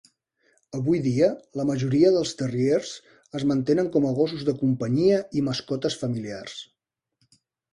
[0.77, 1.27] Avui dia,
[1.59, 2.93] la majoria dels terriers
[3.41, 6.61] es mantenen com a gossos de companyia i mascotes familiars.